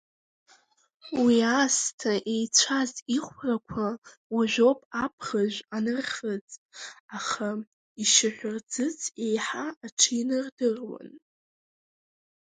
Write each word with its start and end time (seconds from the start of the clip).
Уи 1.23 1.37
аасҭа 1.53 2.13
еицәаз 2.33 2.91
ихәрақәа 3.15 3.87
уажәоуп 4.35 4.79
абӷажә 5.03 5.59
анырхыҵ, 5.75 6.49
аха 7.17 7.47
ишьаҳәырӡыӡ 8.01 8.99
еиҳа 9.25 9.65
аҽинардыруан. 9.85 11.09